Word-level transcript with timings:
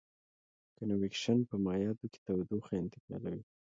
کنویکشن 0.77 1.37
په 1.49 1.55
مایعاتو 1.65 2.05
کې 2.11 2.19
تودوخه 2.25 2.73
انتقالوي. 2.83 3.43